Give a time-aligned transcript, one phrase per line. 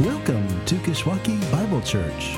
[0.00, 2.36] Welcome to Kishwaukee Bible Church.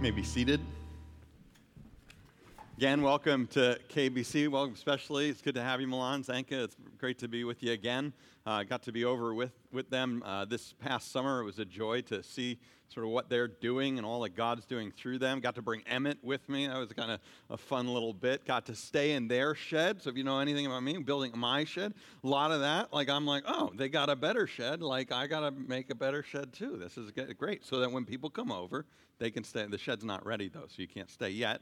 [0.00, 0.60] may be seated.
[2.78, 4.48] Again, welcome to KBC.
[4.48, 5.28] Welcome, especially.
[5.28, 6.52] It's good to have you, Milan, Zanka.
[6.52, 8.14] It's great to be with you again.
[8.46, 11.42] Uh, got to be over with, with them uh, this past summer.
[11.42, 12.58] It was a joy to see
[12.88, 15.40] sort of what they're doing and all that God's doing through them.
[15.40, 16.66] Got to bring Emmett with me.
[16.66, 18.46] That was kind of a fun little bit.
[18.46, 20.02] Got to stay in their shed.
[20.02, 21.92] So if you know anything about me, building my shed,
[22.24, 22.92] a lot of that.
[22.92, 24.82] Like I'm like, oh, they got a better shed.
[24.82, 26.78] Like I got to make a better shed too.
[26.78, 27.66] This is great.
[27.66, 28.86] So that when people come over,
[29.18, 29.66] they can stay.
[29.66, 31.60] The shed's not ready though, so you can't stay yet.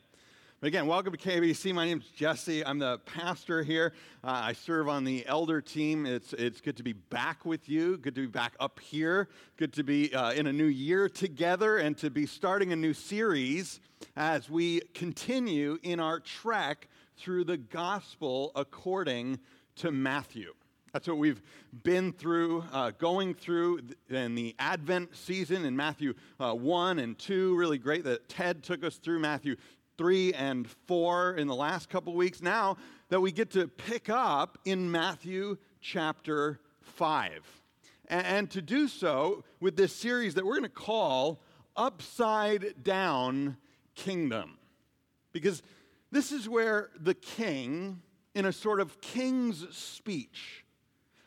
[0.61, 1.73] But again, welcome to KBC.
[1.73, 2.63] My name is Jesse.
[2.67, 3.95] I'm the pastor here.
[4.23, 6.05] Uh, I serve on the elder team.
[6.05, 7.97] It's, it's good to be back with you.
[7.97, 9.31] Good to be back up here.
[9.57, 12.93] Good to be uh, in a new year together and to be starting a new
[12.93, 13.81] series
[14.17, 19.39] as we continue in our trek through the gospel according
[19.77, 20.53] to Matthew.
[20.93, 21.41] That's what we've
[21.85, 27.57] been through, uh, going through in the Advent season in Matthew uh, 1 and 2.
[27.57, 29.55] Really great that Ted took us through Matthew
[30.01, 32.41] 3 and 4 in the last couple weeks.
[32.41, 32.79] Now
[33.11, 37.31] that we get to pick up in Matthew chapter 5.
[38.09, 41.43] And, and to do so with this series that we're going to call
[41.77, 43.59] Upside Down
[43.95, 44.57] Kingdom.
[45.33, 45.63] Because
[46.11, 48.01] this is where the king,
[48.35, 50.65] in a sort of king's speech,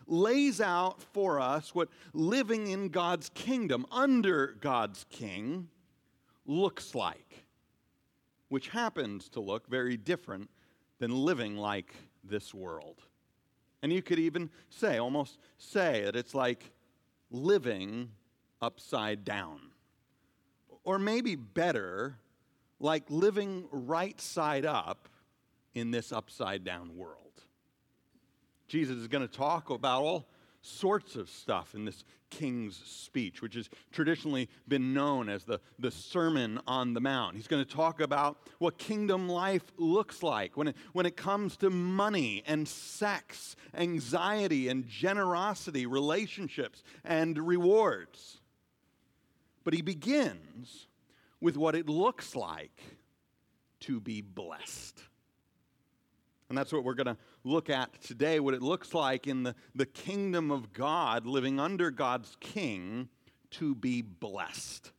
[0.08, 5.68] lays out for us what living in God's kingdom, under God's king,
[6.48, 7.43] looks like
[8.54, 10.48] which happens to look very different
[11.00, 11.92] than living like
[12.24, 13.02] this world.
[13.82, 16.72] And you could even say, almost say, that it's like
[17.32, 18.12] living
[18.62, 19.60] upside down.
[20.84, 22.16] Or maybe better,
[22.80, 25.10] like living right side up
[25.74, 27.42] in this upside down world.
[28.68, 30.28] Jesus is going to talk about all
[30.64, 35.92] sorts of stuff in this king's speech, which has traditionally been known as the, the
[35.92, 37.36] Sermon on the Mount.
[37.36, 41.58] He's going to talk about what kingdom life looks like when it, when it comes
[41.58, 48.40] to money and sex, anxiety and generosity, relationships and rewards.
[49.64, 50.88] But he begins
[51.40, 52.82] with what it looks like
[53.82, 55.00] to be blessed.
[56.54, 59.56] And that's what we're going to look at today what it looks like in the,
[59.74, 63.10] the kingdom of God, living under God's king,
[63.50, 64.92] to be blessed.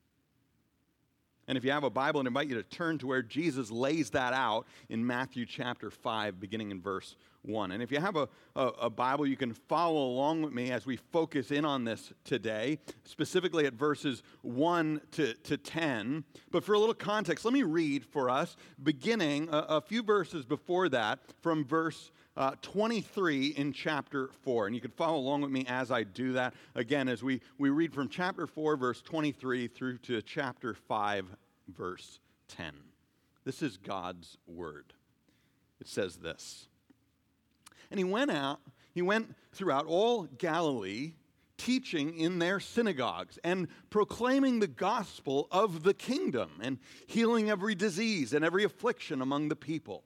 [1.47, 4.11] And if you have a Bible, I invite you to turn to where Jesus lays
[4.11, 7.15] that out in Matthew chapter 5, beginning in verse
[7.45, 7.73] 1.
[7.73, 10.87] And if you have a, a, a, Bible, you can follow along with me as
[10.87, 16.25] we focus in on this today, specifically at verses 1 to, to 10.
[16.51, 20.45] But for a little context, let me read for us, beginning a, a few verses
[20.45, 24.67] before that, from verse uh, 23 in chapter 4.
[24.67, 26.55] And you can follow along with me as I do that.
[26.75, 31.27] Again, as we, we read from chapter 4, verse 23 through to chapter 5,
[31.69, 32.19] verse
[32.49, 32.73] 10.
[33.45, 34.95] This is God's word.
[35.81, 36.69] It says this
[37.95, 38.59] And he went out,
[38.93, 41.13] he went throughout all Galilee
[41.57, 48.33] teaching in their synagogues and proclaiming the gospel of the kingdom and healing every disease
[48.33, 50.03] and every affliction among the people.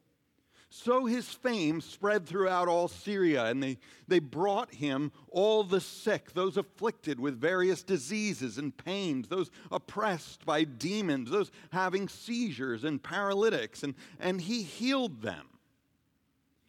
[0.69, 6.35] So his fame spread throughout all Syria, and they, they brought him all the sick,
[6.35, 13.03] those afflicted with various diseases and pains, those oppressed by demons, those having seizures and
[13.03, 15.47] paralytics, and, and he healed them.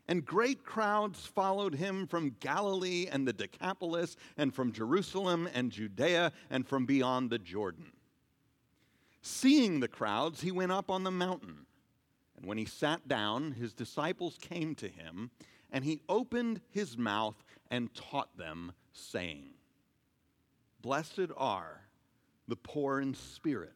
[0.10, 6.32] And great crowds followed him from Galilee and the Decapolis, and from Jerusalem and Judea,
[6.50, 7.92] and from beyond the Jordan.
[9.22, 11.68] Seeing the crowds, he went up on the mountain.
[12.36, 15.30] And when he sat down, his disciples came to him,
[15.72, 19.52] and he opened his mouth and taught them, saying,
[20.82, 21.82] Blessed are
[22.48, 23.76] the poor in spirit,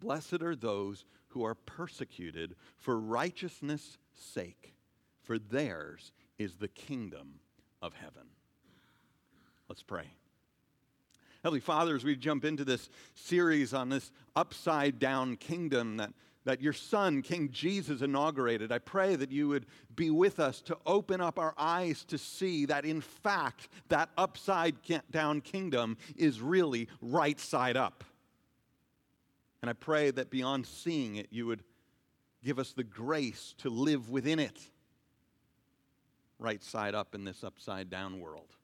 [0.00, 4.74] Blessed are those who are persecuted for righteousness' sake,
[5.22, 7.40] for theirs is the kingdom
[7.82, 8.26] of heaven.
[9.68, 10.06] Let's pray.
[11.42, 16.12] Heavenly Father, as we jump into this series on this upside down kingdom that
[16.44, 18.72] that your son, King Jesus, inaugurated.
[18.72, 22.64] I pray that you would be with us to open up our eyes to see
[22.66, 24.76] that, in fact, that upside
[25.10, 28.04] down kingdom is really right side up.
[29.62, 31.62] And I pray that beyond seeing it, you would
[32.42, 34.58] give us the grace to live within it,
[36.38, 38.56] right side up in this upside down world.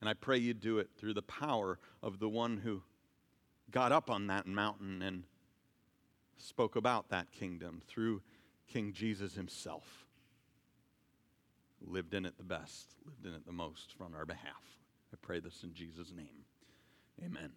[0.00, 2.82] And I pray you do it through the power of the one who
[3.70, 5.24] got up on that mountain and
[6.36, 8.22] spoke about that kingdom through
[8.68, 10.06] King Jesus himself.
[11.80, 14.62] Lived in it the best, lived in it the most on our behalf.
[15.12, 16.44] I pray this in Jesus' name.
[17.24, 17.52] Amen.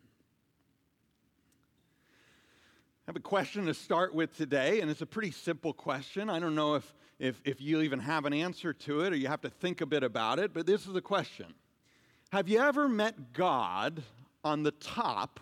[3.10, 6.30] I have a question to start with today, and it's a pretty simple question.
[6.30, 9.28] I don't know if, if, if you even have an answer to it or you
[9.28, 11.48] have to think a bit about it, but this is the question
[12.32, 14.04] Have you ever met God
[14.44, 15.40] on the top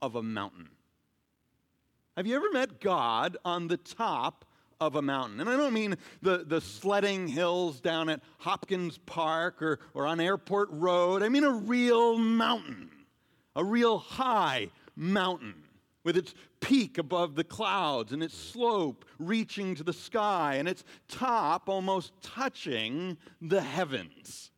[0.00, 0.68] of a mountain?
[2.16, 4.44] Have you ever met God on the top
[4.80, 5.40] of a mountain?
[5.40, 10.20] And I don't mean the, the sledding hills down at Hopkins Park or, or on
[10.20, 11.24] Airport Road.
[11.24, 12.90] I mean a real mountain,
[13.56, 15.65] a real high mountain
[16.06, 20.84] with its peak above the clouds and its slope reaching to the sky and its
[21.08, 24.52] top almost touching the heavens.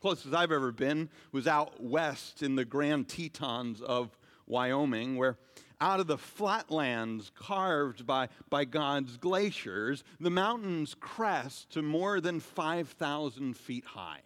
[0.00, 5.36] Closest I've ever been was out west in the Grand Tetons of Wyoming, where
[5.78, 12.40] out of the flatlands carved by, by God's glaciers, the mountains crest to more than
[12.40, 14.22] 5,000 feet high.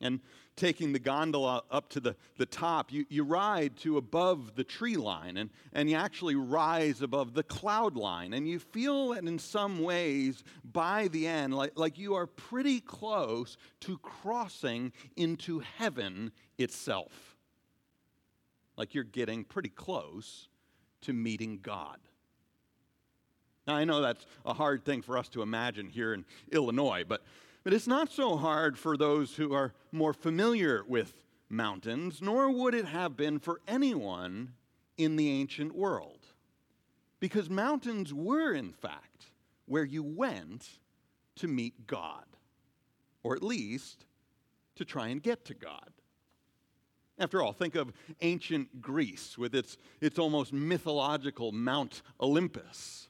[0.00, 0.20] And
[0.56, 4.96] taking the gondola up to the, the top, you, you ride to above the tree
[4.96, 8.32] line and, and you actually rise above the cloud line.
[8.32, 12.80] And you feel that in some ways, by the end, like, like you are pretty
[12.80, 17.30] close to crossing into heaven itself
[18.80, 20.48] like you're getting pretty close
[21.02, 21.98] to meeting God.
[23.66, 27.22] Now, I know that's a hard thing for us to imagine here in Illinois, but,
[27.62, 32.74] but it's not so hard for those who are more familiar with mountains, nor would
[32.74, 34.54] it have been for anyone
[34.96, 36.26] in the ancient world.
[37.18, 39.26] Because mountains were, in fact,
[39.66, 40.68] where you went
[41.36, 42.24] to meet God,
[43.22, 44.06] or at least
[44.76, 45.90] to try and get to God.
[47.18, 47.92] After all, think of
[48.22, 53.09] ancient Greece with its, its almost mythological Mount Olympus,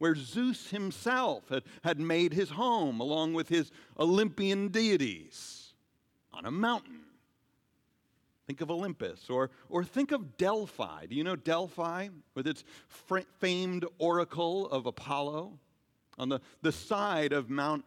[0.00, 5.74] where Zeus himself had, had made his home along with his Olympian deities
[6.32, 7.02] on a mountain.
[8.46, 11.04] Think of Olympus, or, or think of Delphi.
[11.04, 12.64] Do you know Delphi with its
[13.38, 15.58] famed oracle of Apollo
[16.18, 17.84] on the, the side of Mount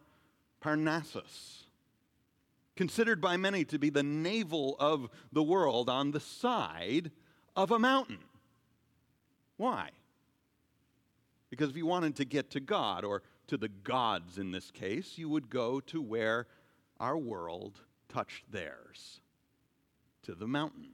[0.60, 1.64] Parnassus?
[2.76, 7.10] considered by many to be the navel of the world on the side
[7.54, 8.18] of a mountain.
[9.56, 9.90] Why?
[11.54, 15.16] Because if you wanted to get to God, or to the gods in this case,
[15.16, 16.48] you would go to where
[16.98, 19.20] our world touched theirs,
[20.24, 20.88] to the mountain.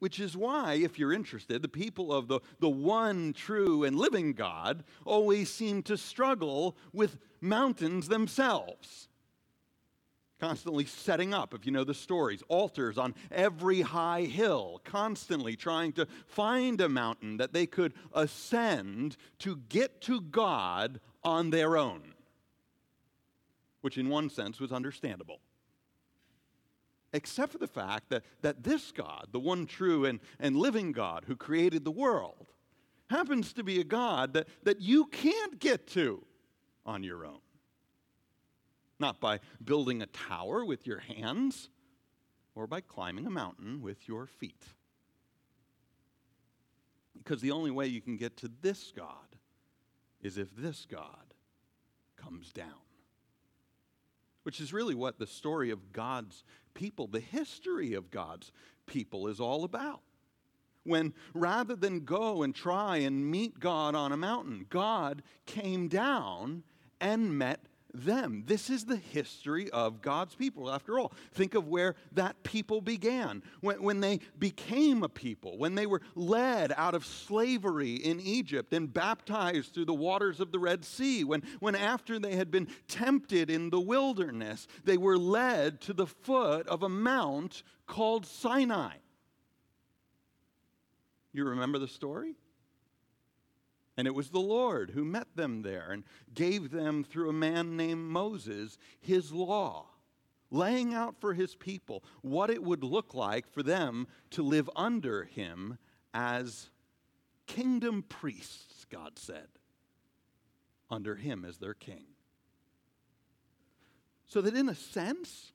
[0.00, 4.34] Which is why, if you're interested, the people of the, the one true and living
[4.34, 9.08] God always seem to struggle with mountains themselves
[10.40, 15.92] constantly setting up, if you know the stories, altars on every high hill, constantly trying
[15.92, 22.14] to find a mountain that they could ascend to get to God on their own,
[23.82, 25.40] which in one sense was understandable.
[27.12, 31.24] Except for the fact that, that this God, the one true and, and living God
[31.26, 32.46] who created the world,
[33.10, 36.24] happens to be a God that, that you can't get to
[36.86, 37.40] on your own
[39.00, 41.68] not by building a tower with your hands
[42.54, 44.64] or by climbing a mountain with your feet.
[47.16, 49.36] Because the only way you can get to this God
[50.22, 51.34] is if this God
[52.16, 52.68] comes down.
[54.42, 58.52] Which is really what the story of God's people, the history of God's
[58.86, 60.00] people, is all about.
[60.84, 66.62] When rather than go and try and meet God on a mountain, God came down
[67.00, 68.44] and met them.
[68.46, 70.70] This is the history of God's people.
[70.70, 73.42] After all, think of where that people began.
[73.60, 78.72] When, when they became a people, when they were led out of slavery in Egypt
[78.72, 82.68] and baptized through the waters of the Red Sea, when, when after they had been
[82.88, 88.94] tempted in the wilderness, they were led to the foot of a mount called Sinai.
[91.32, 92.34] You remember the story?
[94.00, 97.76] And it was the Lord who met them there and gave them, through a man
[97.76, 99.88] named Moses, his law,
[100.50, 105.24] laying out for his people what it would look like for them to live under
[105.24, 105.76] him
[106.14, 106.70] as
[107.46, 109.48] kingdom priests, God said,
[110.88, 112.06] under him as their king.
[114.28, 115.52] So that in a sense,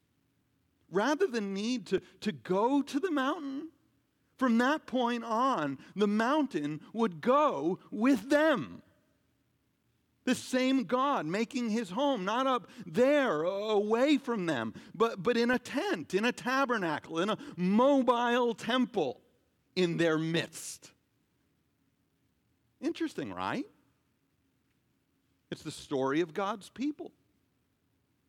[0.92, 3.70] rather than need to, to go to the mountain,
[4.38, 8.82] from that point on, the mountain would go with them.
[10.26, 15.52] The same God making his home, not up there away from them, but, but in
[15.52, 19.22] a tent, in a tabernacle, in a mobile temple
[19.76, 20.92] in their midst.
[22.82, 23.66] Interesting, right?
[25.52, 27.12] It's the story of God's people.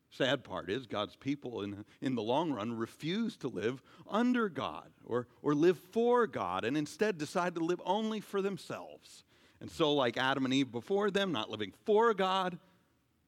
[0.09, 4.89] Sad part is, God's people in, in the long run refuse to live under God
[5.05, 9.23] or, or live for God and instead decide to live only for themselves.
[9.59, 12.57] And so, like Adam and Eve before them, not living for God,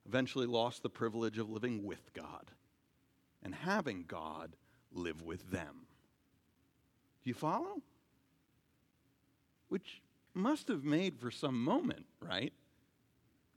[0.07, 2.51] eventually lost the privilege of living with God
[3.43, 4.55] and having God
[4.91, 5.87] live with them.
[7.23, 7.81] Do you follow?
[9.67, 10.01] Which
[10.33, 12.53] must have made for some moment, right?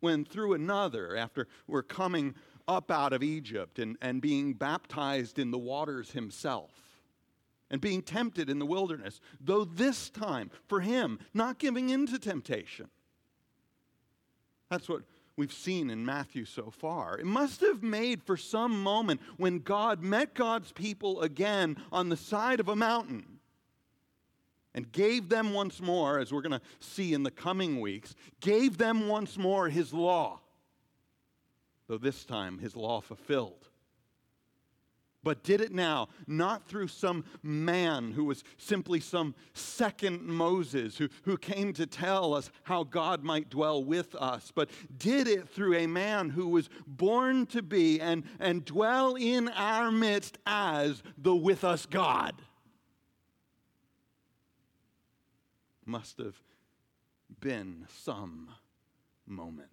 [0.01, 2.35] When through another, after we're coming
[2.69, 6.71] up out of Egypt and, and being baptized in the waters himself
[7.73, 12.19] and being tempted in the wilderness, though this time for him, not giving in to
[12.19, 12.89] temptation.
[14.71, 15.03] That's what
[15.37, 17.19] we've seen in Matthew so far.
[17.19, 22.17] It must have made for some moment when God met God's people again on the
[22.17, 23.41] side of a mountain
[24.75, 28.77] and gave them once more, as we're going to see in the coming weeks, gave
[28.77, 30.42] them once more his law
[31.93, 33.69] though this time his law fulfilled.
[35.23, 41.11] But did it now, not through some man who was simply some second Moses who,
[41.25, 45.75] who came to tell us how God might dwell with us, but did it through
[45.75, 51.37] a man who was born to be and, and dwell in our midst as the
[51.37, 52.41] with us God.
[55.85, 56.41] Must have
[57.39, 58.49] been some
[59.27, 59.69] moment.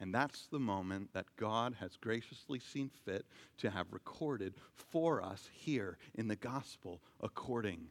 [0.00, 3.26] And that's the moment that God has graciously seen fit
[3.58, 7.88] to have recorded for us here in the gospel according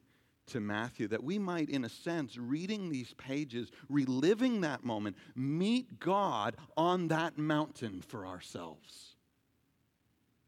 [0.47, 5.99] to Matthew, that we might, in a sense, reading these pages, reliving that moment, meet
[5.99, 9.15] God on that mountain for ourselves.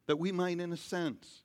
[0.08, 1.44] That we might, in a sense,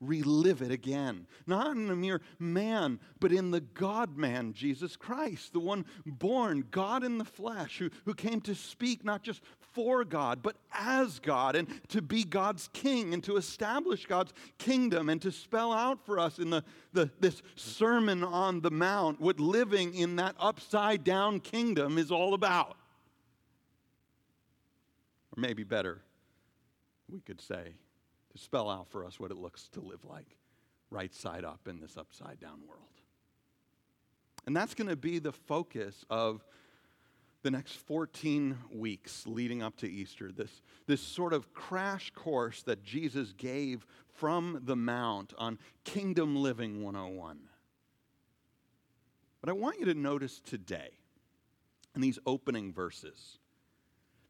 [0.00, 1.26] relive it again.
[1.46, 6.64] Not in a mere man, but in the God man, Jesus Christ, the one born,
[6.70, 11.18] God in the flesh, who, who came to speak not just for God, but as
[11.18, 16.04] God, and to be God's king, and to establish God's kingdom, and to spell out
[16.04, 21.04] for us in the, the, this Sermon on the Mount what living in that upside
[21.04, 22.76] down kingdom is all about.
[25.36, 26.02] Or maybe better,
[27.08, 27.74] we could say,
[28.32, 30.36] to spell out for us what it looks to live like
[30.90, 32.82] right side up in this upside down world.
[34.46, 36.44] And that's going to be the focus of
[37.42, 42.82] the next 14 weeks leading up to Easter, this, this sort of crash course that
[42.82, 47.38] Jesus gave from the Mount on Kingdom Living 101.
[49.40, 50.90] But I want you to notice today,
[51.94, 53.38] in these opening verses,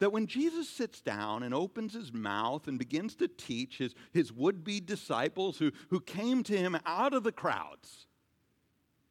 [0.01, 4.33] that when Jesus sits down and opens his mouth and begins to teach his, his
[4.33, 8.07] would be disciples who, who came to him out of the crowds,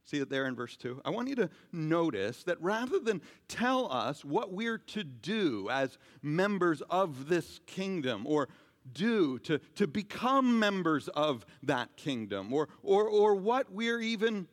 [0.05, 1.01] see it there in verse 2?
[1.03, 5.97] I want you to notice that rather than tell us what we're to do as
[6.21, 8.47] members of this kingdom or
[8.93, 14.47] do to, to become members of that kingdom or, or, or what we're even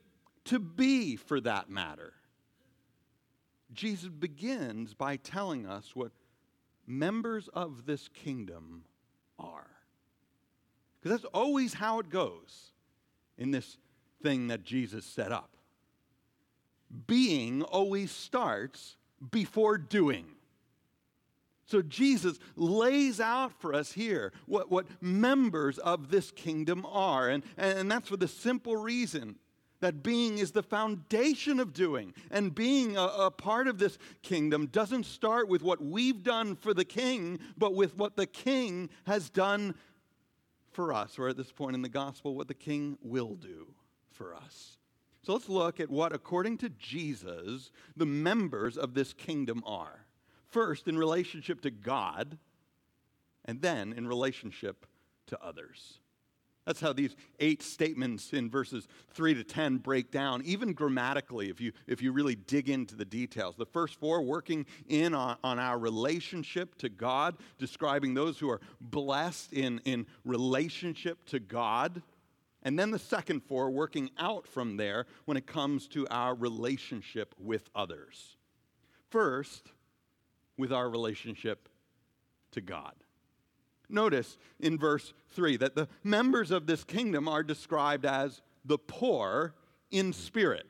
[0.46, 2.12] to be for that matter.
[3.72, 6.12] Jesus begins by telling us what
[6.86, 8.84] members of this kingdom
[9.38, 9.70] are.
[11.00, 12.72] Because that's always how it goes
[13.36, 13.76] in this
[14.22, 15.50] thing that Jesus set up.
[17.06, 18.96] Being always starts
[19.30, 20.26] before doing.
[21.66, 27.28] So Jesus lays out for us here what, what members of this kingdom are.
[27.28, 29.36] And, and that's for the simple reason
[29.84, 32.14] that being is the foundation of doing.
[32.30, 36.72] And being a, a, part of this kingdom doesn't start with what we've done for
[36.72, 39.74] the king, but with what the king has done
[40.72, 43.74] for us, or at this point in the gospel, what the king will do
[44.10, 44.78] for us.
[45.22, 50.06] So let's look at what, according to Jesus, the members of this kingdom are.
[50.48, 52.38] First, in relationship to God,
[53.44, 54.86] and then in relationship
[55.26, 55.98] to others.
[56.66, 61.61] That's how these eight statements in verses 3 to 10 break down, even grammatically, if
[61.61, 63.54] you, if you really dig into the details.
[63.56, 68.62] The first four working in on, on our relationship to God, describing those who are
[68.80, 72.00] blessed in, in relationship to God.
[72.62, 77.35] And then the second four, working out from there when it comes to our relationship
[77.38, 78.38] with others.
[79.11, 79.71] First,
[80.56, 81.68] with our relationship
[82.52, 82.94] to God.
[83.88, 89.54] Notice in verse 3 that the members of this kingdom are described as the poor
[89.90, 90.66] in spirit.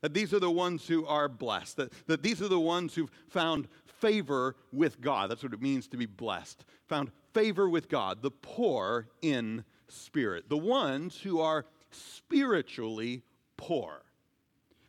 [0.00, 3.10] That these are the ones who are blessed, that, that these are the ones who've
[3.28, 5.30] found favor with God.
[5.30, 6.64] That's what it means to be blessed.
[6.88, 13.22] Found favor with God, the poor in spirit, the ones who are spiritually
[13.56, 14.02] poor,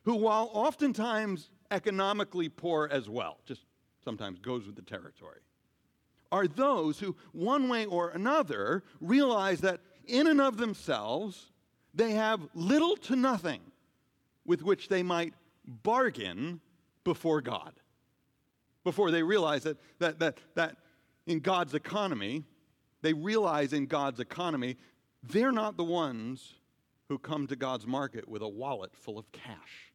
[0.03, 3.65] who, while oftentimes economically poor as well, just
[4.03, 5.39] sometimes goes with the territory,
[6.34, 11.52] are those who, one way or another, realize that in and of themselves,
[11.94, 13.62] they have little to nothing
[14.44, 16.60] with which they might bargain
[17.04, 17.74] before God.
[18.84, 20.78] Before they realize that, that, that, that
[21.28, 22.44] in God's economy,
[23.04, 24.78] they realize in God's economy,
[25.22, 26.56] they're not the ones
[27.10, 29.94] who come to God's market with a wallet full of cash.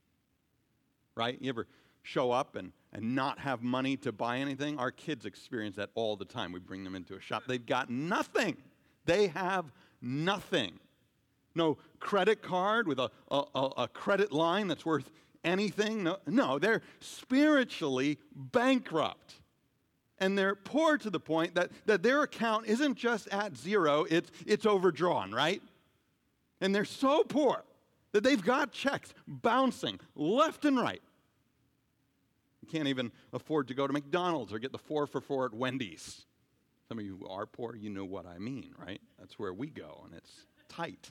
[1.16, 1.36] Right?
[1.40, 1.66] You ever
[2.04, 4.78] show up and, and not have money to buy anything?
[4.78, 6.52] Our kids experience that all the time.
[6.52, 8.56] We bring them into a shop, they've got nothing.
[9.04, 10.78] They have nothing.
[11.54, 15.10] No credit card with a, a, a credit line that's worth
[15.44, 16.04] anything.
[16.04, 19.40] No, no, they're spiritually bankrupt
[20.20, 24.30] and they're poor to the point that, that their account isn't just at zero, it's,
[24.46, 25.62] it's overdrawn, right?
[26.60, 27.64] And they're so poor
[28.12, 31.02] that they've got checks bouncing left and right.
[32.70, 36.26] Can't even afford to go to McDonald's or get the four for four at Wendy's.
[36.88, 39.00] Some of you are poor, you know what I mean, right?
[39.18, 41.10] That's where we go, and it's tight.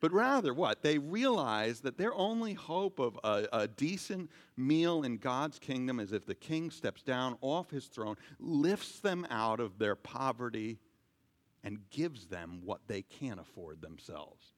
[0.00, 0.82] But rather, what?
[0.82, 6.12] They realize that their only hope of a, a, decent meal in God's kingdom is
[6.12, 10.78] if the king steps down off his throne, lifts them out of their poverty,
[11.62, 14.54] and gives them what they can't afford themselves.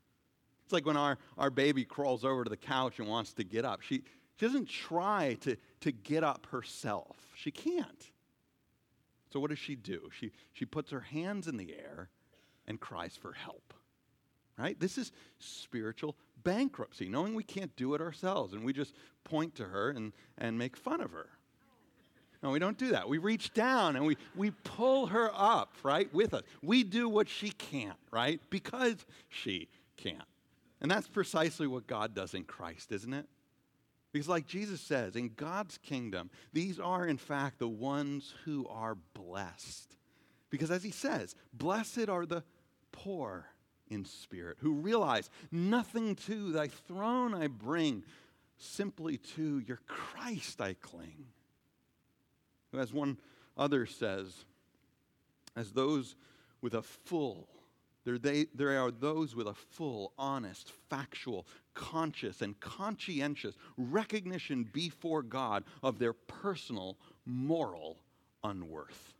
[0.65, 3.65] It's like when our, our baby crawls over to the couch and wants to get
[3.65, 3.83] up.
[3.83, 4.05] She,
[4.37, 8.11] she doesn't try to, to get up herself, she can't.
[9.33, 10.11] So, what does she do?
[10.19, 12.11] She, she puts her hands in the air
[12.67, 13.73] and cries for help
[14.59, 14.79] right?
[14.79, 19.65] This is spiritual bankruptcy, knowing we can't do it ourselves and we just point to
[19.65, 21.29] her and, and make fun of her.
[22.43, 23.09] No, we don't do that.
[23.09, 26.43] We reach down and we, we pull her up, right, with us.
[26.61, 28.97] We do what she can't, right, because
[29.29, 30.19] she can't.
[30.81, 33.27] And that's precisely what God does in Christ, isn't it?
[34.13, 38.95] Because, like Jesus says, in God's kingdom, these are, in fact, the ones who are
[39.15, 39.97] blessed.
[40.51, 42.45] Because, as he says, blessed are the
[42.93, 43.47] poor
[43.89, 48.05] in spirit, who realize nothing to thy throne I bring,
[48.59, 51.27] simply to your Christ I cling.
[52.77, 53.19] As one
[53.57, 54.45] other says,
[55.57, 56.17] as those
[56.61, 57.49] with a full,
[58.05, 65.23] there, they, there are those with a full, honest, factual, conscious, and conscientious recognition before
[65.23, 67.99] God of their personal moral
[68.43, 69.15] unworth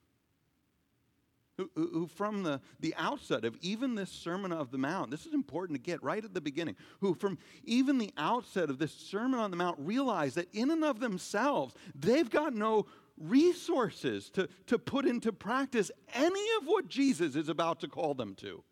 [1.57, 5.35] who, who, from the, the outset of even this Sermon of the Mount, this is
[5.35, 9.39] important to get right at the beginning, who from even the outset of this Sermon
[9.39, 12.87] on the Mount realize that in and of themselves, they've got no
[13.19, 18.35] resources to, to put into practice any of what Jesus is about to call them
[18.37, 18.63] to.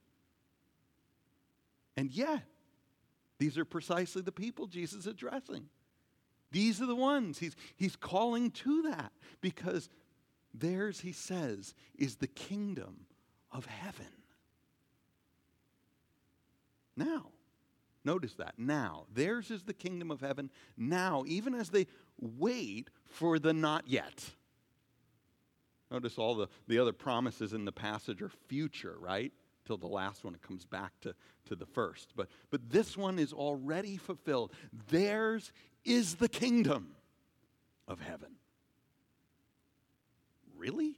[1.97, 2.45] And yet,
[3.39, 5.69] these are precisely the people Jesus is addressing.
[6.53, 9.89] These are the ones he's, he's calling to that because
[10.53, 13.07] Theirs, he says, is the kingdom
[13.53, 14.07] of heaven.
[16.97, 17.29] Now,
[18.05, 18.55] notice that.
[18.59, 20.51] Now, theirs is the kingdom of heaven.
[20.77, 21.87] Now, even as they
[22.21, 24.31] wait for the not yet.
[25.91, 29.33] Notice all the, the other promises in the passage are future, right?
[29.77, 31.15] The last one, it comes back to,
[31.47, 32.13] to the first.
[32.17, 34.53] But, but this one is already fulfilled.
[34.89, 35.53] Theirs
[35.85, 36.95] is the kingdom
[37.89, 38.33] of heaven.
[40.57, 40.97] Really?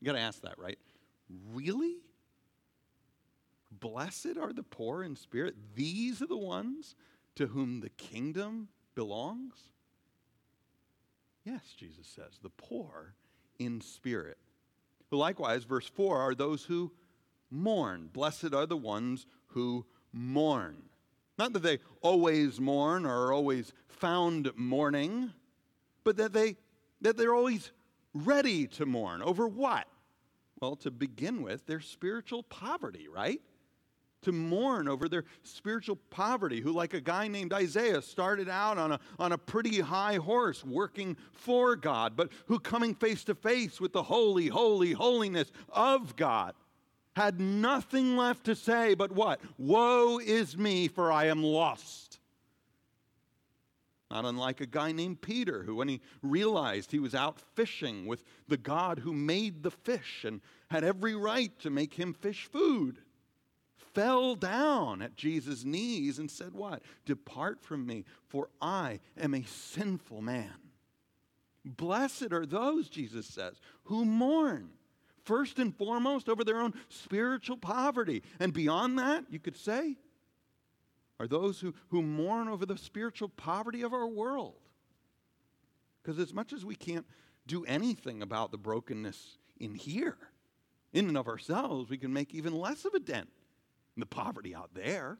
[0.00, 0.78] You got to ask that, right?
[1.52, 1.96] Really?
[3.70, 5.54] Blessed are the poor in spirit.
[5.74, 6.96] These are the ones
[7.36, 9.54] to whom the kingdom belongs?
[11.44, 13.14] Yes, Jesus says, the poor
[13.58, 14.38] in spirit.
[15.10, 16.90] Likewise, verse 4 are those who
[17.54, 18.10] mourn.
[18.12, 20.82] Blessed are the ones who mourn.
[21.38, 25.32] Not that they always mourn or are always found mourning,
[26.02, 26.56] but that, they,
[27.00, 27.70] that they're always
[28.12, 29.22] ready to mourn.
[29.22, 29.86] Over what?
[30.60, 33.40] Well, to begin with, their spiritual poverty, right?
[34.22, 38.92] To mourn over their spiritual poverty, who, like a guy named Isaiah, started out on
[38.92, 43.80] a, on a pretty high horse working for God, but who coming face to face
[43.80, 46.54] with the holy, holy, holiness of God
[47.14, 49.40] had nothing left to say but what?
[49.58, 52.18] Woe is me, for I am lost.
[54.10, 58.22] Not unlike a guy named Peter, who, when he realized he was out fishing with
[58.46, 62.98] the God who made the fish and had every right to make him fish food,
[63.94, 66.82] fell down at Jesus' knees and said, What?
[67.06, 70.54] Depart from me, for I am a sinful man.
[71.64, 74.70] Blessed are those, Jesus says, who mourn,
[75.24, 78.22] first and foremost over their own spiritual poverty.
[78.38, 79.96] And beyond that, you could say,
[81.20, 84.56] are those who, who mourn over the spiritual poverty of our world.
[86.02, 87.06] Because as much as we can't
[87.46, 90.16] do anything about the brokenness in here,
[90.92, 93.28] in and of ourselves, we can make even less of a dent
[93.96, 95.18] in the poverty out there.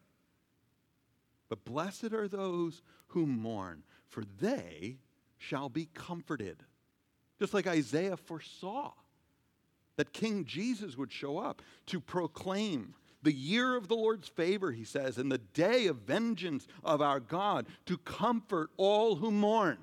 [1.49, 4.99] But blessed are those who mourn, for they
[5.39, 6.65] shall be comforted.
[7.39, 8.93] Just like Isaiah foresaw
[9.97, 14.85] that King Jesus would show up to proclaim the year of the Lord's favor, he
[14.85, 19.79] says, and the day of vengeance of our God to comfort all who mourn.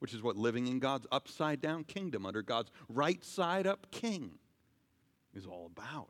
[0.00, 4.32] Which is what living in God's upside down kingdom under God's right side up king
[5.32, 6.08] is all about.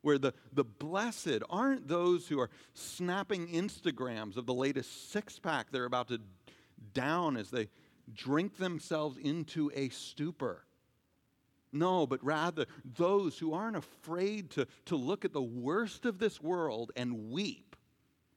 [0.00, 5.72] Where the, the blessed aren't those who are snapping Instagrams of the latest six pack
[5.72, 6.20] they're about to
[6.94, 7.68] down as they
[8.12, 10.66] drink themselves into a stupor
[11.76, 16.40] no, but rather those who aren't afraid to, to look at the worst of this
[16.40, 17.76] world and weep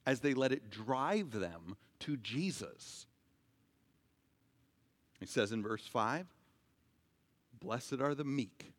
[0.05, 3.05] as they let it drive them to Jesus.
[5.19, 6.27] He says in verse 5
[7.60, 8.73] Blessed are the meek.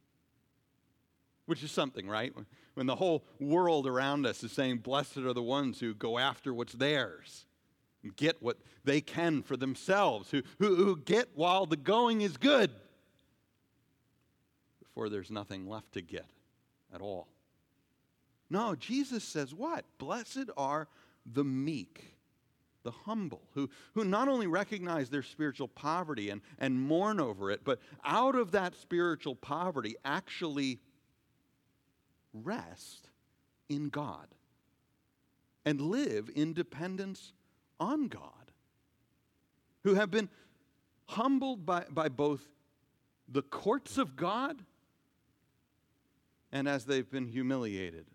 [1.47, 2.33] Which is something, right?
[2.75, 6.55] When the whole world around us is saying, Blessed are the ones who go after
[6.55, 7.47] what's theirs,
[8.17, 12.71] get what they can for themselves, who, who, who get while the going is good
[14.79, 16.27] before there's nothing left to get
[16.95, 17.29] at all.
[18.49, 19.85] No, Jesus says what?
[19.99, 20.89] Blessed are
[21.25, 22.17] the meek,
[22.83, 27.61] the humble, who, who not only recognize their spiritual poverty and, and mourn over it,
[27.63, 30.81] but out of that spiritual poverty actually
[32.33, 33.09] rest
[33.69, 34.27] in God
[35.65, 37.33] and live in dependence
[37.81, 38.53] on God.
[39.83, 40.29] Who have been
[41.07, 42.47] humbled by, by both
[43.29, 44.63] the courts of God
[46.53, 48.07] and as they've been humiliated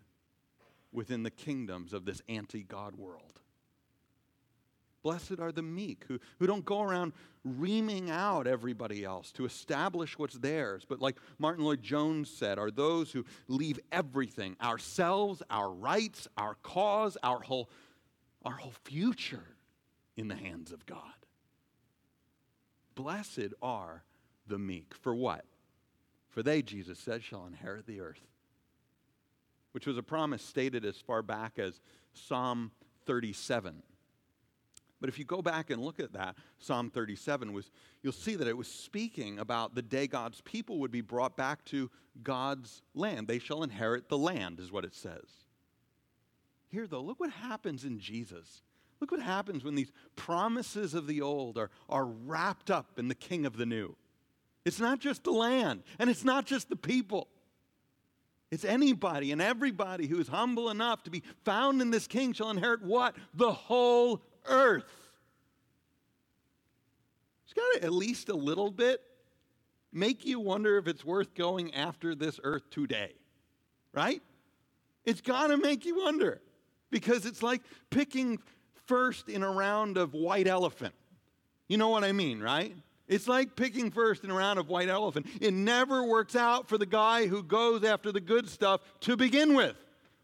[0.92, 3.40] within the kingdoms of this anti God world.
[5.02, 7.12] Blessed are the meek who, who don't go around
[7.44, 13.12] reaming out everybody else to establish what's theirs, but like Martyn Lloyd-Jones said, are those
[13.12, 17.70] who leave everything ourselves, our rights, our cause, our whole,
[18.44, 19.55] our whole future
[20.16, 21.00] in the hands of God.
[22.94, 24.02] Blessed are
[24.46, 24.94] the meek.
[24.94, 25.44] For what?
[26.30, 28.20] For they, Jesus said, shall inherit the earth.
[29.72, 31.80] Which was a promise stated as far back as
[32.14, 32.70] Psalm
[33.04, 33.82] 37.
[35.00, 37.70] But if you go back and look at that, Psalm 37 was,
[38.02, 41.64] you'll see that it was speaking about the day God's people would be brought back
[41.66, 41.90] to
[42.22, 43.28] God's land.
[43.28, 45.26] They shall inherit the land, is what it says.
[46.68, 48.62] Here, though, look what happens in Jesus.
[49.00, 53.14] Look what happens when these promises of the old are, are wrapped up in the
[53.14, 53.94] King of the new.
[54.64, 57.28] It's not just the land, and it's not just the people.
[58.50, 62.50] It's anybody and everybody who is humble enough to be found in this king shall
[62.50, 63.16] inherit what?
[63.34, 64.84] The whole earth.
[67.44, 69.02] It's got at least a little bit
[69.92, 73.14] make you wonder if it's worth going after this earth today,
[73.92, 74.22] right?
[75.04, 76.40] It's got to make you wonder
[76.90, 78.38] because it's like picking
[78.86, 80.94] first in a round of white elephant.
[81.68, 82.74] You know what I mean, right?
[83.08, 85.26] It's like picking first in a round of white elephant.
[85.40, 89.54] It never works out for the guy who goes after the good stuff to begin
[89.54, 89.76] with.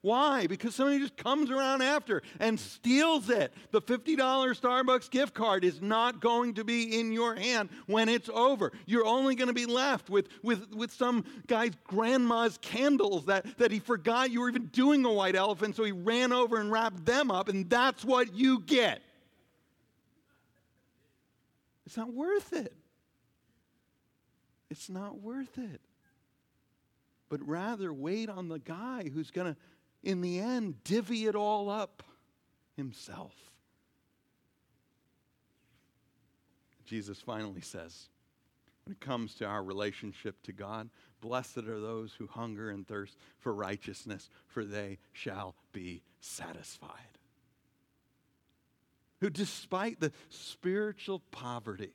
[0.03, 0.49] Why?
[0.49, 3.53] Because somebody just comes around after and steals it.
[3.71, 8.29] The $50 Starbucks gift card is not going to be in your hand when it's
[8.29, 8.73] over.
[8.85, 13.71] You're only going to be left with, with, with some guy's grandma's candles that, that
[13.71, 17.07] he forgot you were even doing a white elephant, so he ran over and wrapped
[17.07, 19.03] them up, and that's what you get.
[21.87, 22.75] It's not worth it.
[24.69, 25.81] It's not worth it.
[27.29, 29.57] But rather wait on the guy who's going to,
[30.03, 32.03] in the end, divvy it all up
[32.77, 33.35] himself.
[36.85, 38.09] Jesus finally says,
[38.85, 43.17] when it comes to our relationship to God, blessed are those who hunger and thirst
[43.39, 47.13] for righteousness, for they shall be satisfied
[49.23, 51.93] who, despite the spiritual poverty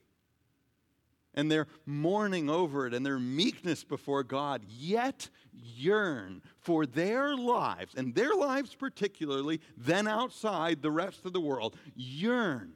[1.38, 7.94] and their mourning over it and their meekness before God, yet yearn for their lives,
[7.96, 12.74] and their lives particularly, then outside the rest of the world, yearn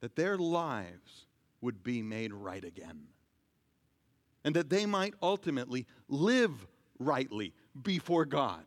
[0.00, 1.26] that their lives
[1.62, 3.04] would be made right again.
[4.44, 6.66] And that they might ultimately live
[6.98, 8.64] rightly before God.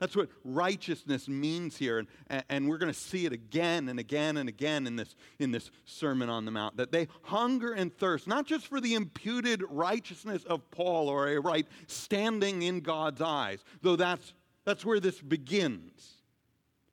[0.00, 2.04] That's what righteousness means here.
[2.28, 5.52] And, and we're going to see it again and again and again in this, in
[5.52, 6.76] this Sermon on the Mount.
[6.76, 11.40] That they hunger and thirst, not just for the imputed righteousness of Paul or a
[11.40, 16.14] right standing in God's eyes, though that's, that's where this begins,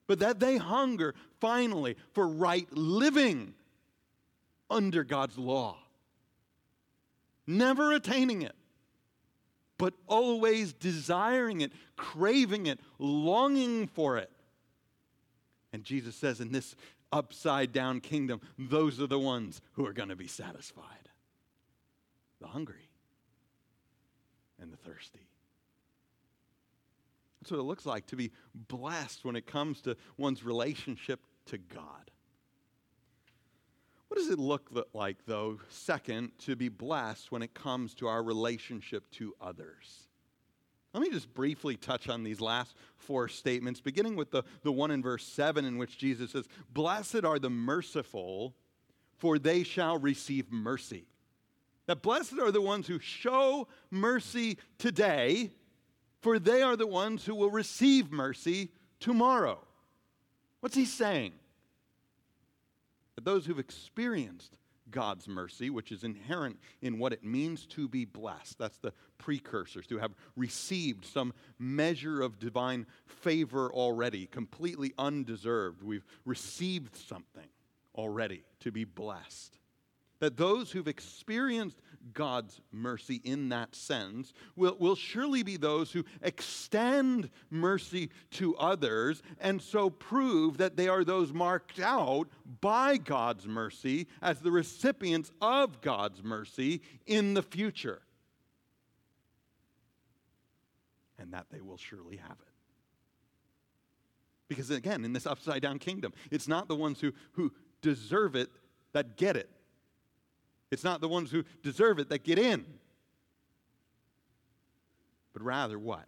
[0.07, 3.55] but that they hunger finally for right living
[4.69, 5.77] under God's law,
[7.47, 8.55] never attaining it
[9.81, 14.29] but always desiring it, craving it, longing for it.
[15.73, 16.75] And Jesus says, in this
[17.11, 20.85] upside down kingdom, those are the ones who are going to be satisfied
[22.39, 22.89] the hungry
[24.59, 25.27] and the thirsty.
[27.41, 31.57] That's what it looks like to be blessed when it comes to one's relationship to
[31.57, 32.10] God.
[34.11, 38.21] What does it look like, though, second, to be blessed when it comes to our
[38.21, 40.09] relationship to others?
[40.93, 44.91] Let me just briefly touch on these last four statements, beginning with the, the one
[44.91, 48.53] in verse 7, in which Jesus says, Blessed are the merciful,
[49.17, 51.05] for they shall receive mercy.
[51.85, 55.51] That blessed are the ones who show mercy today,
[56.19, 59.65] for they are the ones who will receive mercy tomorrow.
[60.59, 61.31] What's he saying?
[63.15, 64.55] That those who've experienced
[64.89, 68.57] God's mercy, which is inherent in what it means to be blessed.
[68.57, 75.83] That's the precursors, to have received some measure of divine favor already, completely undeserved.
[75.83, 77.47] We've received something
[77.95, 79.59] already to be blessed
[80.21, 81.81] that those who've experienced
[82.13, 89.21] God's mercy in that sense will, will surely be those who extend mercy to others
[89.39, 92.27] and so prove that they are those marked out
[92.59, 98.01] by God's mercy as the recipients of God's mercy in the future.
[101.17, 102.47] And that they will surely have it.
[104.47, 108.49] Because again, in this upside down kingdom, it's not the ones who, who deserve it
[108.91, 109.49] that get it.
[110.71, 112.65] It's not the ones who deserve it that get in,
[115.33, 116.05] but rather what?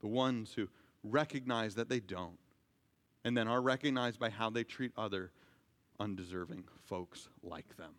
[0.00, 0.68] The ones who
[1.02, 2.38] recognize that they don't,
[3.24, 5.32] and then are recognized by how they treat other
[5.98, 7.92] undeserving folks like them.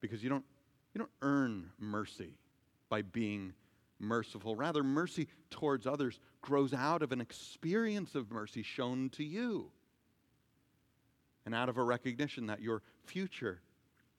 [0.00, 0.44] Because you don't,
[0.94, 2.34] you don't earn mercy
[2.88, 3.52] by being
[3.98, 4.54] merciful.
[4.54, 9.70] Rather, mercy towards others grows out of an experience of mercy shown to you
[11.50, 13.60] and out of a recognition that your future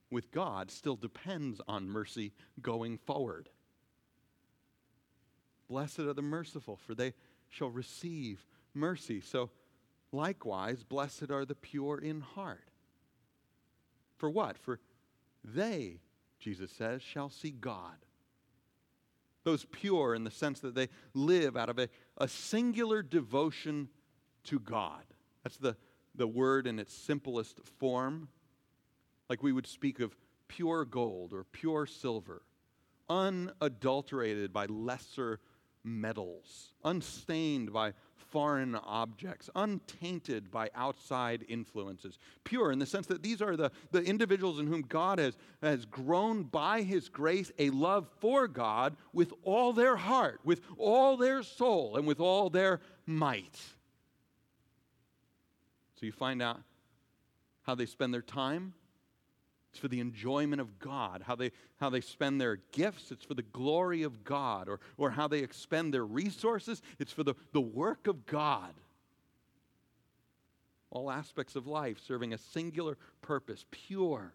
[0.10, 3.48] with God still depends on mercy going forward.
[5.70, 7.14] Blessed are the merciful, for they
[7.48, 9.22] shall receive mercy.
[9.22, 9.50] So,
[10.12, 12.68] likewise, blessed are the pure in heart.
[14.18, 14.58] For what?
[14.58, 14.82] For
[15.46, 16.02] they,
[16.38, 17.96] Jesus says, shall see God.
[19.46, 23.88] Those pure in the sense that they live out of a, a singular devotion
[24.44, 25.06] to God.
[25.44, 25.78] That's the
[26.16, 28.28] the word in its simplest form,
[29.30, 30.16] like we would speak of
[30.48, 32.42] pure gold or pure silver,
[33.10, 35.40] unadulterated by lesser
[35.84, 37.94] metals, unstained by
[38.32, 44.02] foreign objects, untainted by outside influences, pure in the sense that these are the, the
[44.04, 49.34] individuals in whom God has, has grown by His grace a love for God with
[49.44, 53.60] all their heart, with all their soul, and with all their might.
[56.02, 56.60] So you find out
[57.62, 58.74] how they spend their time.
[59.70, 61.22] It's for the enjoyment of God.
[61.28, 64.68] How they, how they spend their gifts, it's for the glory of God.
[64.68, 68.74] Or, or how they expend their resources, it's for the, the work of God.
[70.90, 74.34] All aspects of life serving a singular purpose, pure.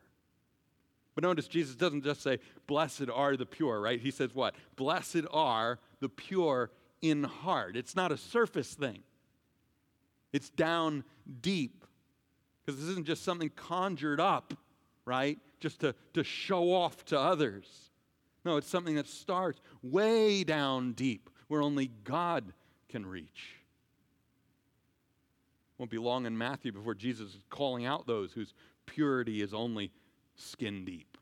[1.16, 4.00] But notice Jesus doesn't just say, Blessed are the pure, right?
[4.00, 4.54] He says what?
[4.76, 6.70] Blessed are the pure
[7.02, 7.76] in heart.
[7.76, 9.02] It's not a surface thing.
[10.36, 11.02] It's down
[11.40, 11.86] deep.
[12.60, 14.52] Because this isn't just something conjured up,
[15.06, 15.38] right?
[15.60, 17.64] Just to, to show off to others.
[18.44, 22.52] No, it's something that starts way down deep where only God
[22.90, 23.54] can reach.
[25.78, 28.52] Won't be long in Matthew before Jesus is calling out those whose
[28.84, 29.90] purity is only
[30.34, 31.16] skin deep.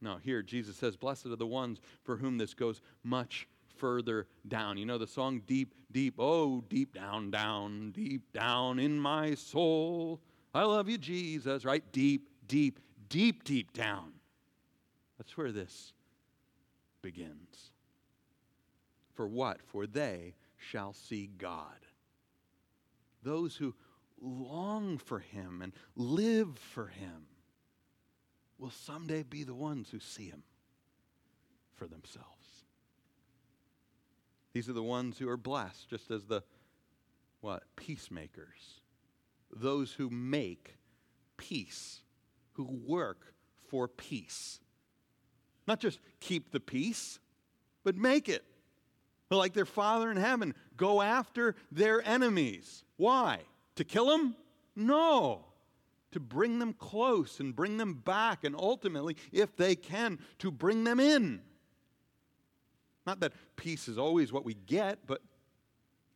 [0.00, 4.76] No, here Jesus says, Blessed are the ones for whom this goes much further down.
[4.76, 10.20] You know the song Deep, Deep, oh, deep down, down, deep down in my soul.
[10.52, 11.84] I love you, Jesus, right?
[11.92, 14.12] Deep, deep, deep, deep down.
[15.16, 15.92] That's where this
[17.00, 17.70] begins.
[19.14, 19.62] For what?
[19.62, 21.78] For they shall see God.
[23.22, 23.72] Those who
[24.20, 27.26] long for Him and live for Him
[28.58, 30.42] will someday be the ones who see Him
[31.76, 32.33] for themselves.
[34.54, 36.42] These are the ones who are blessed, just as the
[37.40, 37.64] what?
[37.76, 38.80] Peacemakers.
[39.54, 40.76] Those who make
[41.36, 42.00] peace,
[42.52, 43.34] who work
[43.68, 44.60] for peace.
[45.66, 47.18] Not just keep the peace,
[47.82, 48.44] but make it.
[49.30, 52.84] Like their Father in heaven, go after their enemies.
[52.96, 53.40] Why?
[53.74, 54.36] To kill them?
[54.76, 55.46] No.
[56.12, 60.84] To bring them close and bring them back, and ultimately, if they can, to bring
[60.84, 61.40] them in.
[63.06, 65.20] Not that peace is always what we get, but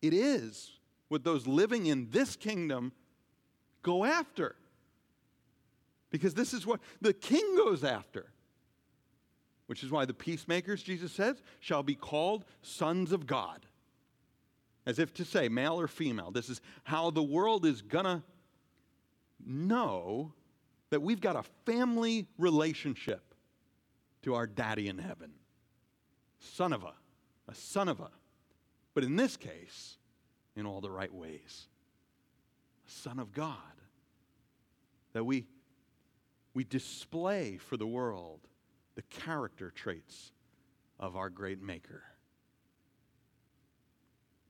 [0.01, 2.93] it is what those living in this kingdom
[3.83, 4.57] go after.
[6.11, 8.27] Because this is what the king goes after.
[9.67, 13.67] Which is why the peacemakers, Jesus says, shall be called sons of God.
[14.87, 16.31] As if to say, male or female.
[16.31, 18.23] This is how the world is to
[19.45, 20.33] know
[20.89, 23.35] that we've got a family relationship
[24.23, 25.33] to our daddy in heaven
[26.39, 26.95] son of a,
[27.49, 28.11] a son of a.
[28.95, 29.99] But in this case,
[30.59, 31.69] in all the right ways.
[32.87, 33.57] A son of God.
[35.13, 35.47] That we,
[36.53, 38.41] we display for the world
[38.97, 40.33] the character traits
[40.99, 42.03] of our great Maker.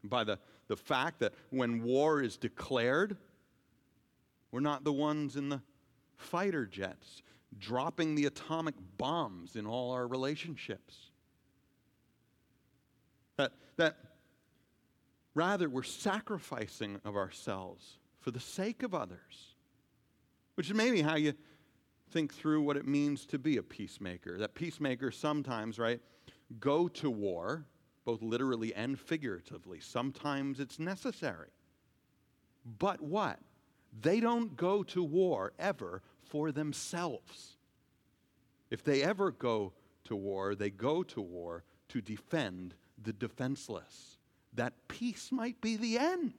[0.03, 3.19] By the, the fact that when war is declared,
[4.51, 5.61] we're not the ones in the
[6.17, 7.23] fighter jets
[7.59, 11.08] dropping the atomic bombs in all our relationships.
[13.39, 13.97] That, that
[15.35, 19.55] rather we're sacrificing of ourselves for the sake of others,
[20.57, 21.33] which is maybe how you
[22.11, 24.39] think through what it means to be a peacemaker.
[24.39, 26.01] That peacemakers sometimes, right,
[26.59, 27.65] go to war,
[28.05, 29.81] both literally and figuratively.
[29.81, 31.51] Sometimes it's necessary.
[32.79, 33.39] But what?
[34.01, 37.57] They don't go to war ever for themselves.
[38.71, 39.73] If they ever go
[40.05, 44.19] to war, they go to war to defend the defenseless,
[44.55, 46.35] that peace might be the end.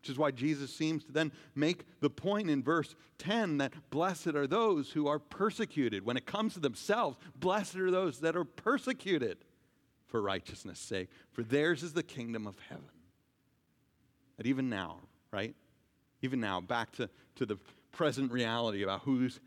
[0.00, 4.28] Which is why Jesus seems to then make the point in verse 10 that blessed
[4.28, 6.04] are those who are persecuted.
[6.04, 9.38] When it comes to themselves, blessed are those that are persecuted
[10.08, 12.84] for righteousness' sake, for theirs is the kingdom of heaven.
[14.38, 14.98] And even now,
[15.32, 15.54] right?
[16.20, 17.56] Even now, back to, to the
[17.92, 19.40] present reality about who's,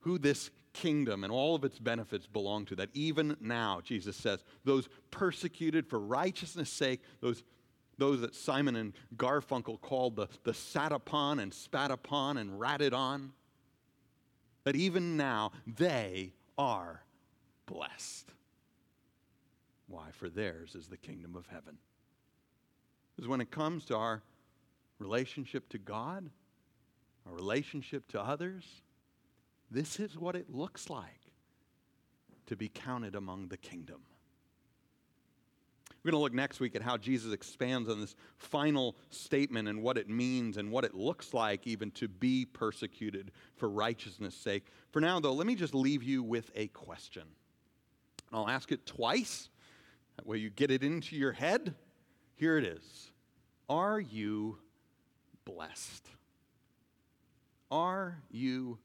[0.00, 2.76] who this kingdom and all of its benefits belong to.
[2.76, 7.42] That even now, Jesus says, those persecuted for righteousness' sake, those,
[7.98, 12.94] those that Simon and Garfunkel called the, the sat upon and spat upon and ratted
[12.94, 13.32] on,
[14.64, 17.02] that even now they are
[17.66, 18.30] blessed.
[19.86, 20.10] Why?
[20.12, 21.78] For theirs is the kingdom of heaven.
[23.16, 24.22] Because when it comes to our
[24.98, 26.28] relationship to God,
[27.26, 28.64] our relationship to others,
[29.70, 31.32] this is what it looks like
[32.46, 34.00] to be counted among the kingdom.
[36.02, 39.82] We're going to look next week at how Jesus expands on this final statement and
[39.82, 44.66] what it means and what it looks like even to be persecuted for righteousness' sake.
[44.90, 47.24] For now, though, let me just leave you with a question.
[48.32, 49.48] I'll ask it twice.
[50.16, 51.74] That way you get it into your head.
[52.36, 53.10] Here it is
[53.68, 54.58] Are you
[55.44, 56.06] blessed?
[57.70, 58.78] Are you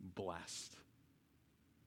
[0.00, 0.76] blessed.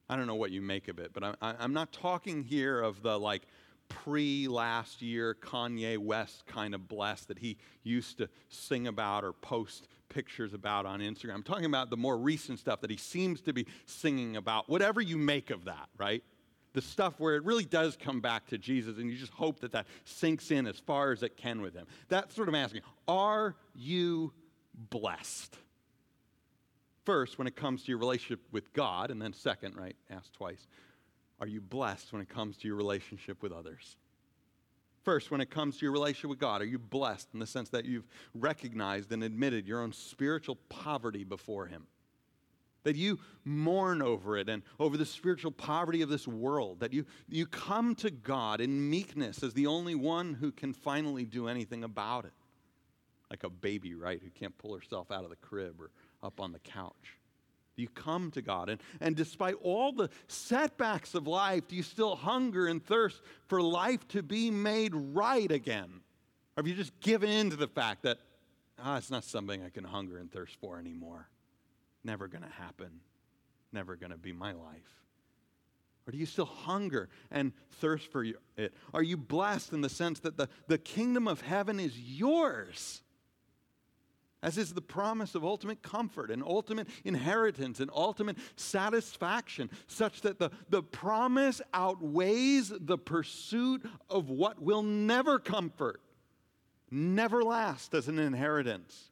[0.10, 3.04] I don't know what you make of it, but I, am not talking here of
[3.04, 3.44] the like
[3.90, 9.34] pre last year Kanye West kind of blessed that he used to sing about or
[9.34, 11.36] post pictures about on Instagram.
[11.36, 15.02] I'm talking about the more recent stuff that he seems to be singing about, whatever
[15.02, 16.24] you make of that, right?
[16.74, 19.72] The stuff where it really does come back to Jesus and you just hope that
[19.74, 21.86] that sinks in as far as it can with him.
[22.08, 24.34] That's sort of asking, are you
[24.74, 25.56] blessed?
[27.10, 30.68] First, when it comes to your relationship with God, and then second, right, ask twice,
[31.42, 33.96] are you blessed when it comes to your relationship with others?
[35.02, 37.70] First, when it comes to your relationship with God, are you blessed in the sense
[37.70, 38.06] that you've
[38.36, 41.88] recognized and admitted your own spiritual poverty before Him?
[42.84, 46.82] That you mourn over it and over the spiritual poverty of this world.
[46.82, 51.26] That you, you come to God in meekness as the only one who can finally
[51.26, 52.34] do anything about it.
[53.32, 55.90] Like a baby, right, who can't pull herself out of the crib or
[56.24, 57.18] up on the couch?
[57.76, 58.70] Do you come to God?
[58.70, 63.62] And, and despite all the setbacks of life, do you still hunger and thirst for
[63.62, 65.90] life to be made right again?
[66.58, 68.20] Or have you just given in to the fact that
[68.84, 71.28] ah, it's not something I can hunger and thirst for anymore.
[72.04, 73.02] Never going to happen.
[73.72, 75.04] Never going to be my life.
[76.08, 78.26] Or do you still hunger and thirst for
[78.58, 78.74] it?
[78.94, 83.04] Are you blessed in the sense that the, the kingdom of heaven is yours?
[84.42, 90.40] As is the promise of ultimate comfort and ultimate inheritance and ultimate satisfaction, such that
[90.40, 96.00] the, the promise outweighs the pursuit of what will never comfort,
[96.90, 99.12] never last as an inheritance,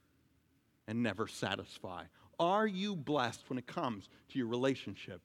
[0.88, 2.04] and never satisfy.
[2.40, 5.22] Are you blessed when it comes to your relationship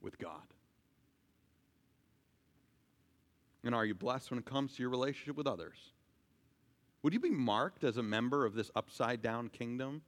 [0.00, 0.42] with God?
[3.62, 5.91] And are you blessed when it comes to your relationship with others?
[7.02, 10.02] Would you be marked as a member of this upside down kingdom?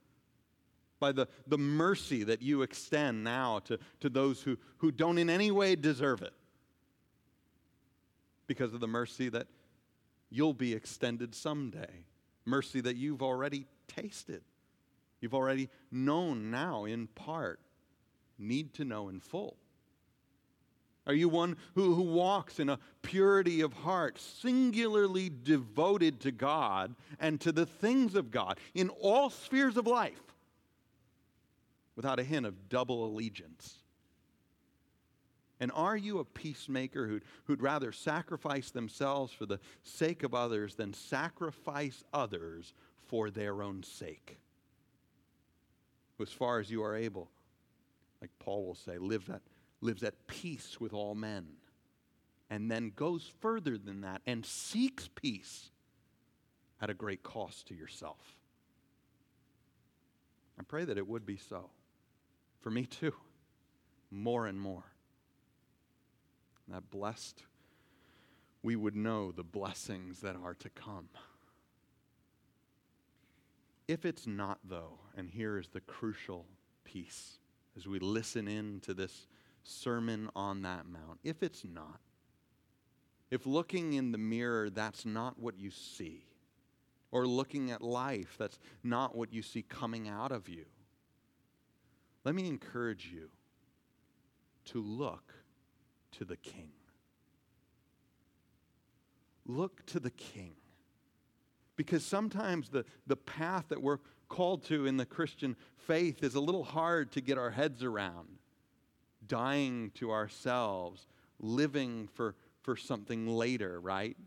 [0.99, 5.29] By the, the mercy that you extend now to, to those who, who don't in
[5.29, 6.33] any way deserve it.
[8.47, 9.47] Because of the mercy that
[10.29, 12.05] you'll be extended someday.
[12.45, 14.43] Mercy that you've already tasted.
[15.19, 17.59] You've already known now in part,
[18.37, 19.57] need to know in full.
[21.07, 26.95] Are you one who, who walks in a purity of heart, singularly devoted to God
[27.19, 30.21] and to the things of God in all spheres of life,
[31.95, 33.75] without a hint of double allegiance?
[35.59, 40.75] And are you a peacemaker who'd, who'd rather sacrifice themselves for the sake of others
[40.75, 42.73] than sacrifice others
[43.07, 44.39] for their own sake?
[46.19, 47.29] As far as you are able,
[48.21, 49.41] like Paul will say, live that
[49.85, 51.47] lives at peace with all men,
[52.49, 55.71] and then goes further than that and seeks peace
[56.81, 58.35] at a great cost to yourself.
[60.59, 61.69] I pray that it would be so.
[62.61, 63.13] For me too,
[64.11, 64.83] more and more.
[66.67, 67.43] That blessed
[68.65, 71.07] we would know the blessings that are to come.
[73.87, 76.47] If it's not, though, and here is the crucial
[76.83, 77.37] piece
[77.77, 79.27] as we listen in to this
[79.67, 81.19] Sermon on that Mount.
[81.23, 81.99] If it's not,
[83.31, 86.25] if looking in the mirror, that's not what you see,
[87.11, 90.65] or looking at life, that's not what you see coming out of you,
[92.23, 93.29] let me encourage you
[94.65, 95.33] to look
[96.13, 96.71] to the King.
[99.45, 100.55] Look to the King.
[101.75, 106.39] Because sometimes the, the path that we're called to in the Christian faith is a
[106.39, 108.27] little hard to get our heads around
[109.27, 111.07] dying to ourselves,
[111.39, 114.17] living for, for something later, right?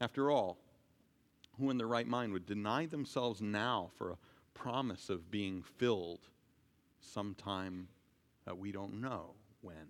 [0.00, 0.58] After all,
[1.58, 4.18] who in their right mind would deny themselves now for a
[4.54, 6.20] promise of being filled
[7.00, 7.88] sometime
[8.44, 9.88] that we don't know when?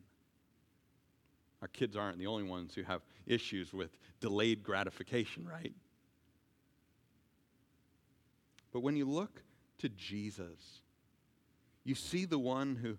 [1.61, 5.73] Our kids aren't the only ones who have issues with delayed gratification, right?
[8.73, 9.43] But when you look
[9.79, 10.81] to Jesus,
[11.85, 12.99] you see the one who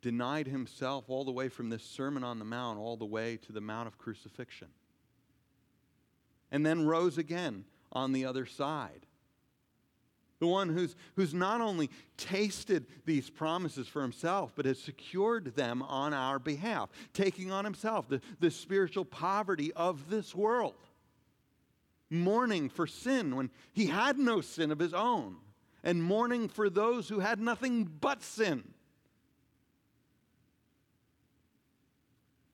[0.00, 3.52] denied himself all the way from this Sermon on the Mount, all the way to
[3.52, 4.68] the Mount of Crucifixion.
[6.50, 9.06] And then rose again on the other side.
[10.40, 15.82] The one who's, who's not only tasted these promises for himself, but has secured them
[15.82, 20.76] on our behalf, taking on himself the, the spiritual poverty of this world,
[22.08, 25.36] mourning for sin when he had no sin of his own,
[25.82, 28.62] and mourning for those who had nothing but sin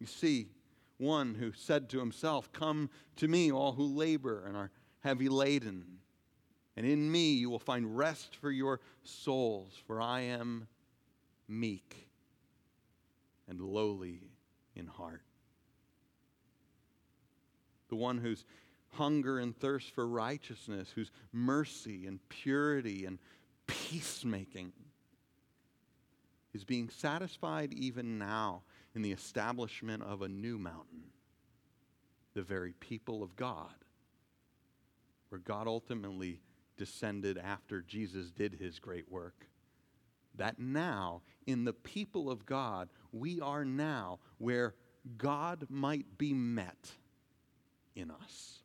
[0.04, 0.48] You see,
[0.98, 6.00] one who said to himself, Come to me, all who labor and are heavy laden,
[6.76, 10.68] and in me you will find rest for your souls, for I am
[11.48, 12.10] meek
[13.48, 14.20] and lowly
[14.76, 15.22] in heart.
[17.88, 18.44] The one whose
[18.90, 23.18] hunger and thirst for righteousness, whose mercy and purity and
[23.66, 24.74] peacemaking
[26.52, 31.04] is being satisfied even now in the establishment of a new mountain,
[32.34, 33.74] the very people of God,
[35.28, 36.40] where God ultimately
[36.76, 39.46] descended after Jesus did his great work.
[40.36, 44.74] That now, in the people of God, we are now where
[45.16, 46.90] God might be met
[47.94, 48.58] in us.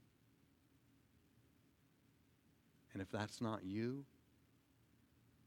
[2.93, 4.03] And if that's not you,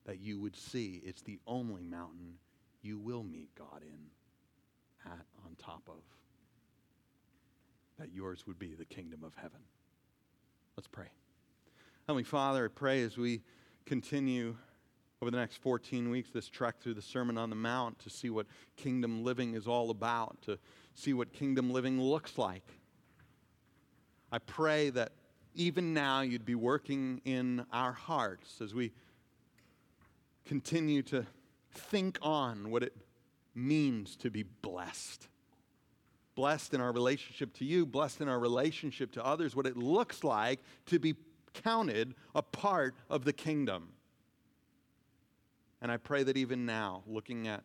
[0.06, 2.34] that you would see it's the only mountain
[2.82, 4.10] you will meet God in
[5.52, 6.02] on top of.
[7.98, 9.60] That yours would be the kingdom of heaven.
[10.76, 11.08] Let's pray.
[12.06, 13.42] Heavenly Father, I pray as we
[13.84, 14.56] continue
[15.20, 18.30] over the next 14 weeks this trek through the Sermon on the Mount to see
[18.30, 18.46] what
[18.76, 20.58] kingdom living is all about, to
[20.94, 22.66] see what kingdom living looks like.
[24.32, 25.12] I pray that
[25.54, 28.92] even now you'd be working in our hearts as we
[30.46, 31.26] continue to
[31.72, 32.96] think on what it
[33.54, 35.28] means to be blessed.
[36.34, 40.24] Blessed in our relationship to you, blessed in our relationship to others, what it looks
[40.24, 41.14] like to be
[41.52, 43.90] counted a part of the kingdom.
[45.82, 47.64] And I pray that even now, looking at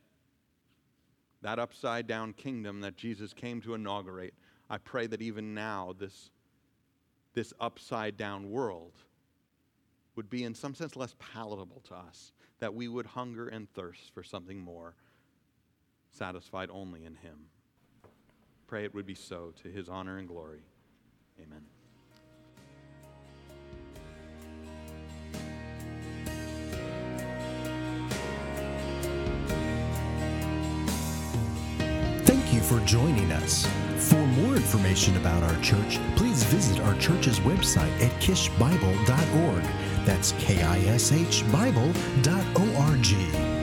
[1.42, 4.34] that upside down kingdom that Jesus came to inaugurate,
[4.70, 6.32] I pray that even now, this,
[7.34, 8.94] this upside down world
[10.16, 14.14] would be, in some sense, less palatable to us, that we would hunger and thirst
[14.14, 14.96] for something more,
[16.12, 17.38] satisfied only in Him.
[18.68, 20.60] Pray it would be so to His honor and glory.
[21.42, 21.62] Amen.
[32.26, 33.66] Thank you for joining us.
[34.10, 39.64] For more information about our church, please visit our church's website at kishbible.org.
[40.06, 43.57] That's K I S H Bible.org.